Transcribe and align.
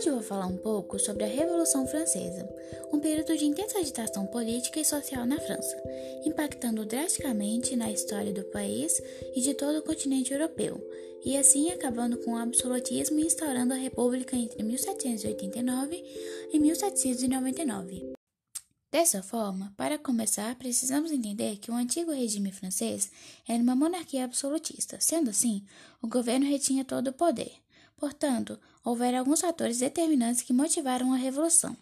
Hoje 0.00 0.08
eu 0.08 0.14
vou 0.14 0.22
falar 0.22 0.46
um 0.46 0.56
pouco 0.56 0.98
sobre 0.98 1.24
a 1.24 1.26
Revolução 1.26 1.86
Francesa, 1.86 2.48
um 2.90 3.00
período 3.00 3.36
de 3.36 3.44
intensa 3.44 3.78
agitação 3.78 4.26
política 4.26 4.80
e 4.80 4.84
social 4.84 5.26
na 5.26 5.38
França, 5.38 5.76
impactando 6.24 6.86
drasticamente 6.86 7.76
na 7.76 7.90
história 7.90 8.32
do 8.32 8.44
país 8.44 8.98
e 9.34 9.42
de 9.42 9.52
todo 9.52 9.80
o 9.80 9.82
continente 9.82 10.32
europeu, 10.32 10.80
e 11.22 11.36
assim 11.36 11.70
acabando 11.70 12.16
com 12.18 12.32
o 12.32 12.38
absolutismo 12.38 13.18
e 13.18 13.26
instaurando 13.26 13.74
a 13.74 13.76
República 13.76 14.34
entre 14.36 14.62
1789 14.62 16.02
e 16.50 16.58
1799. 16.58 18.14
Dessa 18.90 19.22
forma, 19.22 19.74
para 19.76 19.98
começar, 19.98 20.54
precisamos 20.54 21.12
entender 21.12 21.58
que 21.58 21.70
o 21.70 21.74
antigo 21.74 22.10
regime 22.10 22.52
francês 22.52 23.10
era 23.46 23.62
uma 23.62 23.76
monarquia 23.76 24.24
absolutista. 24.24 24.98
Sendo 24.98 25.28
assim, 25.28 25.62
o 26.00 26.08
governo 26.08 26.46
retinha 26.46 26.86
todo 26.86 27.08
o 27.08 27.12
poder. 27.12 27.52
Portanto, 27.98 28.58
houveram 28.84 29.18
alguns 29.18 29.40
fatores 29.40 29.78
determinantes 29.78 30.42
que 30.42 30.52
motivaram 30.52 31.12
a 31.12 31.16
revolução, 31.16 31.76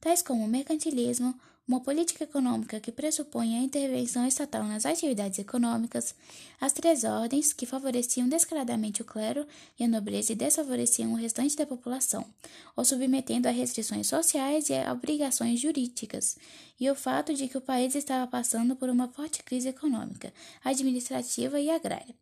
tais 0.00 0.22
como 0.22 0.44
o 0.44 0.48
mercantilismo, 0.48 1.34
uma 1.70 1.80
política 1.80 2.24
econômica 2.24 2.80
que 2.80 2.90
pressupõe 2.90 3.56
a 3.56 3.62
intervenção 3.62 4.26
estatal 4.26 4.64
nas 4.64 4.84
atividades 4.84 5.38
econômicas, 5.38 6.16
as 6.60 6.72
três 6.72 7.04
ordens, 7.04 7.52
que 7.52 7.64
favoreciam 7.64 8.28
descaradamente 8.28 9.02
o 9.02 9.04
clero 9.04 9.46
e 9.78 9.84
a 9.84 9.88
nobreza 9.88 10.32
e 10.32 10.34
desfavoreciam 10.34 11.12
o 11.12 11.16
restante 11.16 11.56
da 11.56 11.64
população, 11.64 12.26
ou 12.74 12.84
submetendo 12.84 13.46
a 13.46 13.52
restrições 13.52 14.08
sociais 14.08 14.68
e 14.68 14.74
a 14.74 14.92
obrigações 14.92 15.60
jurídicas, 15.60 16.36
e 16.80 16.90
o 16.90 16.94
fato 16.96 17.32
de 17.32 17.46
que 17.46 17.56
o 17.56 17.60
país 17.60 17.94
estava 17.94 18.26
passando 18.26 18.74
por 18.74 18.90
uma 18.90 19.06
forte 19.06 19.40
crise 19.44 19.68
econômica, 19.68 20.34
administrativa 20.64 21.60
e 21.60 21.70
agrária, 21.70 22.16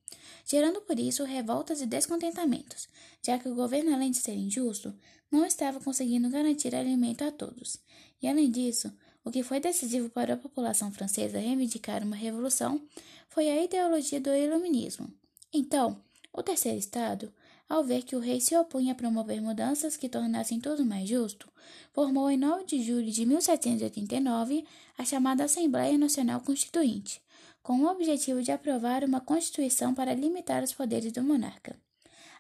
gerando 0.45 0.83
por 0.83 0.99
isso 0.99 1.25
revoltas 1.25 1.81
e 1.81 1.87
descontentamentos, 1.87 2.87
já 3.25 3.39
que 3.39 3.49
o 3.49 3.55
governo, 3.55 3.95
além 3.95 4.11
de 4.11 4.19
ser 4.19 4.35
injusto, 4.35 4.95
não 5.33 5.47
estava 5.47 5.81
conseguindo 5.81 6.29
garantir 6.29 6.75
alimento 6.75 7.25
a 7.25 7.33
todos. 7.33 7.79
E 8.21 8.27
além 8.27 8.51
disso, 8.51 8.93
o 9.25 9.31
que 9.31 9.43
foi 9.43 9.61
decisivo 9.61 10.09
para 10.09 10.35
a 10.35 10.37
população 10.37 10.93
francesa 10.93 11.39
reivindicar 11.39 12.03
uma 12.03 12.17
revolução 12.17 12.81
foi 13.29 13.49
a 13.49 13.63
ideologia 13.63 14.21
do 14.21 14.35
iluminismo. 14.35 15.13
Então, 15.53 16.01
o 16.33 16.43
terceiro 16.43 16.79
estado, 16.79 17.33
ao 17.69 17.85
ver 17.85 18.03
que 18.03 18.17
o 18.17 18.21
rei 18.21 18.41
se 18.41 18.57
opunha 18.57 18.93
a 18.93 18.95
promover 18.95 19.43
mudanças 19.43 19.97
que 19.97 20.09
tornassem 20.09 20.61
tudo 20.61 20.85
mais 20.85 21.09
justo, 21.09 21.49
formou 21.93 22.31
em 22.31 22.37
9 22.37 22.65
de 22.65 22.83
julho 22.83 23.11
de 23.11 23.27
1789 23.27 24.65
a 24.97 25.05
chamada 25.05 25.45
Assembleia 25.45 25.99
Nacional 25.99 26.41
Constituinte, 26.41 27.21
com 27.63 27.81
o 27.81 27.87
objetivo 27.87 28.43
de 28.43 28.51
aprovar 28.51 29.05
uma 29.05 29.21
constituição 29.21 29.95
para 29.95 30.15
limitar 30.15 30.63
os 30.63 30.73
poderes 30.73 31.13
do 31.13 31.23
monarca. 31.23 31.77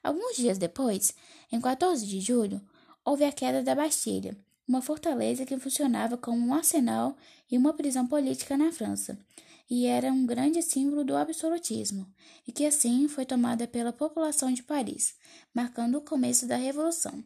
Alguns 0.03 0.37
dias 0.37 0.56
depois, 0.56 1.15
em 1.53 1.61
14 1.61 2.06
de 2.06 2.21
julho, 2.21 2.61
houve 3.05 3.25
a 3.25 3.33
queda 3.33 3.62
da 3.62 3.75
Bastilha, 3.75 4.37
uma 4.69 4.83
fortaleza 4.83 5.47
que 5.47 5.59
funcionava 5.59 6.19
como 6.19 6.47
um 6.47 6.53
arsenal 6.53 7.17
e 7.51 7.57
uma 7.57 7.73
prisão 7.73 8.07
política 8.07 8.57
na 8.57 8.71
França, 8.71 9.19
e 9.71 9.87
era 9.87 10.13
um 10.13 10.27
grande 10.27 10.63
símbolo 10.63 11.03
do 11.03 11.17
absolutismo, 11.17 12.07
e 12.47 12.53
que 12.53 12.67
assim 12.67 13.09
foi 13.09 13.25
tomada 13.25 13.67
pela 13.67 13.93
população 13.93 14.53
de 14.53 14.63
Paris, 14.63 15.15
marcando 15.55 15.97
o 15.97 16.03
começo 16.03 16.47
da 16.47 16.57
Revolução. 16.57 17.25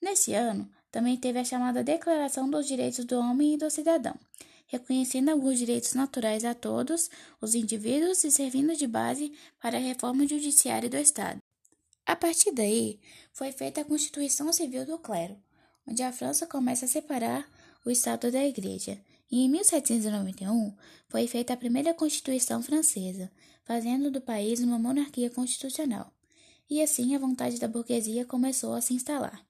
Nesse 0.00 0.32
ano, 0.32 0.70
também 0.90 1.16
teve 1.16 1.38
a 1.38 1.44
chamada 1.44 1.84
Declaração 1.84 2.48
dos 2.48 2.66
Direitos 2.66 3.04
do 3.04 3.18
Homem 3.18 3.54
e 3.54 3.58
do 3.58 3.68
Cidadão, 3.68 4.14
reconhecendo 4.66 5.30
alguns 5.30 5.58
direitos 5.58 5.92
naturais 5.94 6.44
a 6.44 6.54
todos 6.54 7.10
os 7.40 7.54
indivíduos 7.54 8.24
e 8.24 8.30
servindo 8.30 8.74
de 8.74 8.86
base 8.86 9.32
para 9.60 9.76
a 9.76 9.80
reforma 9.80 10.26
judiciária 10.26 10.88
do 10.88 10.96
Estado. 10.96 11.38
A 12.06 12.16
partir 12.16 12.52
daí, 12.52 12.98
foi 13.32 13.52
feita 13.52 13.82
a 13.82 13.84
Constituição 13.84 14.50
Civil 14.52 14.86
do 14.86 14.98
Clero, 14.98 15.36
onde 15.88 16.02
a 16.02 16.12
França 16.12 16.46
começa 16.46 16.84
a 16.84 16.88
separar 16.88 17.48
o 17.84 17.90
Estado 17.90 18.30
da 18.30 18.44
Igreja. 18.44 18.98
E 19.30 19.44
em 19.44 19.48
1791 19.48 20.74
foi 21.08 21.26
feita 21.26 21.54
a 21.54 21.56
primeira 21.56 21.94
Constituição 21.94 22.62
Francesa, 22.62 23.30
fazendo 23.64 24.10
do 24.10 24.20
país 24.20 24.60
uma 24.60 24.78
monarquia 24.78 25.30
constitucional. 25.30 26.12
E 26.70 26.82
assim 26.82 27.14
a 27.14 27.18
vontade 27.18 27.58
da 27.58 27.66
burguesia 27.66 28.24
começou 28.24 28.74
a 28.74 28.80
se 28.80 28.94
instalar. 28.94 29.44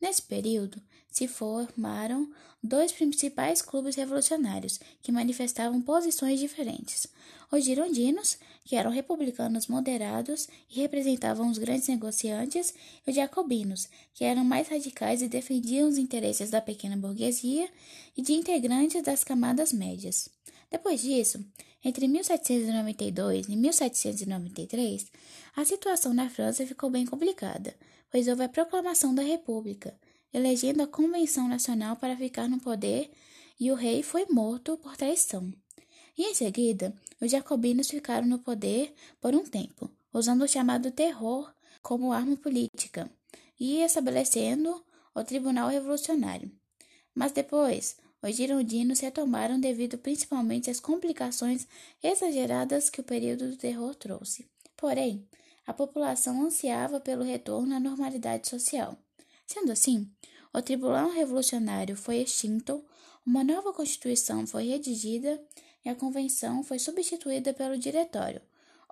Nesse 0.00 0.22
período, 0.22 0.82
se 1.08 1.28
formaram 1.28 2.28
dois 2.62 2.90
principais 2.90 3.60
clubes 3.60 3.96
revolucionários 3.96 4.80
que 5.02 5.12
manifestavam 5.12 5.80
posições 5.80 6.40
diferentes: 6.40 7.06
os 7.50 7.64
girondinos, 7.64 8.38
que 8.64 8.74
eram 8.74 8.90
republicanos 8.90 9.66
moderados 9.66 10.48
e 10.70 10.80
representavam 10.80 11.50
os 11.50 11.58
grandes 11.58 11.88
negociantes, 11.88 12.74
e 13.06 13.10
os 13.10 13.14
jacobinos, 13.14 13.88
que 14.14 14.24
eram 14.24 14.44
mais 14.44 14.68
radicais 14.68 15.20
e 15.20 15.28
defendiam 15.28 15.88
os 15.88 15.98
interesses 15.98 16.50
da 16.50 16.60
pequena 16.60 16.96
burguesia 16.96 17.68
e 18.16 18.22
de 18.22 18.32
integrantes 18.32 19.02
das 19.02 19.22
camadas 19.22 19.72
médias. 19.72 20.30
Depois 20.72 21.02
disso, 21.02 21.44
entre 21.84 22.08
1792 22.08 23.46
e 23.48 23.54
1793, 23.54 25.12
a 25.54 25.64
situação 25.64 26.12
na 26.12 26.28
França 26.28 26.66
ficou 26.66 26.90
bem 26.90 27.06
complicada, 27.06 27.76
pois 28.10 28.26
houve 28.26 28.42
a 28.42 28.48
proclamação 28.48 29.14
da 29.14 29.22
República 29.22 29.94
elegendo 30.32 30.82
a 30.82 30.86
Convenção 30.86 31.46
Nacional 31.46 31.96
para 31.96 32.16
ficar 32.16 32.48
no 32.48 32.58
poder, 32.58 33.10
e 33.60 33.70
o 33.70 33.74
rei 33.74 34.02
foi 34.02 34.24
morto 34.30 34.78
por 34.78 34.96
traição. 34.96 35.52
E 36.16 36.24
em 36.24 36.34
seguida, 36.34 36.94
os 37.20 37.30
jacobinos 37.30 37.90
ficaram 37.90 38.26
no 38.26 38.38
poder 38.38 38.94
por 39.20 39.34
um 39.34 39.44
tempo, 39.44 39.90
usando 40.12 40.42
o 40.42 40.48
chamado 40.48 40.90
terror 40.90 41.52
como 41.82 42.12
arma 42.12 42.36
política 42.36 43.10
e 43.60 43.82
estabelecendo 43.82 44.82
o 45.14 45.22
Tribunal 45.22 45.68
Revolucionário. 45.68 46.50
Mas 47.14 47.32
depois, 47.32 47.96
os 48.22 48.36
girondinos 48.36 49.00
retomaram 49.00 49.58
devido 49.58 49.98
principalmente 49.98 50.70
às 50.70 50.78
complicações 50.78 51.66
exageradas 52.00 52.88
que 52.88 53.00
o 53.00 53.04
período 53.04 53.50
do 53.50 53.56
terror 53.56 53.94
trouxe. 53.96 54.46
Porém, 54.76 55.26
a 55.66 55.72
população 55.72 56.42
ansiava 56.42 57.00
pelo 57.00 57.24
retorno 57.24 57.74
à 57.74 57.80
normalidade 57.80 58.48
social. 58.48 58.96
Sendo 59.44 59.72
assim, 59.72 60.08
o 60.54 60.62
Tribunal 60.62 61.10
Revolucionário 61.10 61.96
foi 61.96 62.18
extinto, 62.18 62.84
uma 63.26 63.42
nova 63.42 63.72
Constituição 63.72 64.46
foi 64.46 64.68
redigida 64.68 65.42
e 65.84 65.88
a 65.88 65.94
Convenção 65.94 66.62
foi 66.62 66.78
substituída 66.78 67.52
pelo 67.52 67.76
Diretório, 67.76 68.40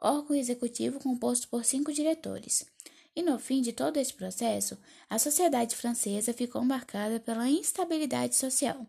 órgão 0.00 0.36
executivo 0.36 0.98
composto 0.98 1.48
por 1.48 1.64
cinco 1.64 1.92
diretores. 1.92 2.66
E 3.14 3.22
no 3.22 3.38
fim 3.38 3.60
de 3.60 3.72
todo 3.72 3.96
esse 3.96 4.14
processo, 4.14 4.78
a 5.08 5.18
sociedade 5.18 5.76
francesa 5.76 6.32
ficou 6.32 6.64
marcada 6.64 7.18
pela 7.20 7.48
instabilidade 7.48 8.36
social 8.36 8.86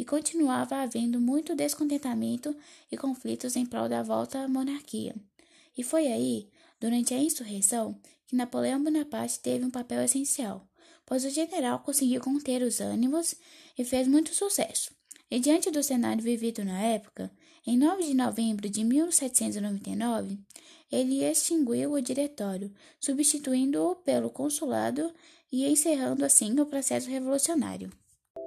e 0.00 0.04
continuava 0.04 0.76
havendo 0.76 1.20
muito 1.20 1.54
descontentamento 1.54 2.56
e 2.90 2.96
conflitos 2.96 3.54
em 3.54 3.66
prol 3.66 3.88
da 3.88 4.02
volta 4.02 4.40
à 4.40 4.48
monarquia. 4.48 5.14
E 5.76 5.84
foi 5.84 6.06
aí, 6.08 6.48
durante 6.80 7.14
a 7.14 7.18
insurreição, 7.18 8.00
que 8.26 8.34
Napoleão 8.34 8.82
Bonaparte 8.82 9.38
teve 9.38 9.64
um 9.64 9.70
papel 9.70 10.02
essencial 10.02 10.66
pois 11.10 11.24
o 11.24 11.30
general 11.30 11.80
conseguiu 11.80 12.20
conter 12.20 12.62
os 12.62 12.80
ânimos 12.80 13.34
e 13.76 13.84
fez 13.84 14.06
muito 14.06 14.32
sucesso. 14.32 14.92
E 15.28 15.40
diante 15.40 15.68
do 15.68 15.82
cenário 15.82 16.22
vivido 16.22 16.64
na 16.64 16.80
época, 16.80 17.32
em 17.66 17.76
9 17.76 18.04
de 18.04 18.14
novembro 18.14 18.70
de 18.70 18.84
1799, 18.84 20.38
ele 20.90 21.24
extinguiu 21.24 21.94
o 21.94 22.00
diretório, 22.00 22.72
substituindo-o 23.00 23.96
pelo 23.96 24.30
consulado 24.30 25.12
e 25.50 25.66
encerrando 25.66 26.24
assim 26.24 26.58
o 26.60 26.66
processo 26.66 27.10
revolucionário. 27.10 27.90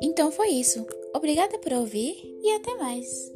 Então 0.02 0.31
foi 0.31 0.50
isso. 0.50 0.86
Obrigada 1.14 1.58
por 1.59 1.74
ouvir 1.74 2.16
e 2.42 2.52
até 2.52 2.76
mais! 2.76 3.31